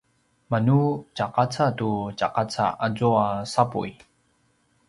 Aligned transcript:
manu 0.49 0.77
tjaqaca 1.15 1.65
tu 1.79 1.89
tjaqaca 2.17 2.65
azua 2.85 3.25
sapuy 3.53 3.91